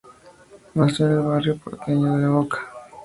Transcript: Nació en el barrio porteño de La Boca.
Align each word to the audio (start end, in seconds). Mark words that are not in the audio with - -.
Nació 0.73 1.05
en 1.05 1.11
el 1.11 1.19
barrio 1.19 1.57
porteño 1.59 2.15
de 2.15 2.23
La 2.23 2.29
Boca. 2.29 2.65